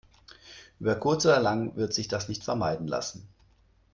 [0.79, 3.27] Über kurz oder lang wird sich das nicht vermeiden lassen.